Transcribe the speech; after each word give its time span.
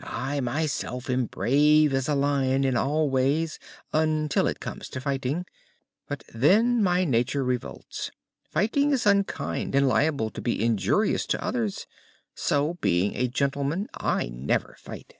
I 0.00 0.40
myself 0.40 1.08
am 1.08 1.26
brave 1.26 1.94
as 1.94 2.08
a 2.08 2.16
lion 2.16 2.64
in 2.64 2.76
all 2.76 3.08
ways 3.08 3.60
until 3.92 4.48
it 4.48 4.58
comes 4.58 4.88
to 4.88 5.00
fighting, 5.00 5.44
but 6.08 6.24
then 6.34 6.82
my 6.82 7.04
nature 7.04 7.44
revolts. 7.44 8.10
Fighting 8.50 8.90
is 8.90 9.06
unkind 9.06 9.76
and 9.76 9.86
liable 9.86 10.30
to 10.30 10.40
be 10.42 10.64
injurious 10.64 11.26
to 11.26 11.40
others; 11.44 11.86
so, 12.34 12.74
being 12.80 13.14
a 13.14 13.28
gentleman, 13.28 13.86
I 13.96 14.30
never 14.30 14.74
fight." 14.80 15.14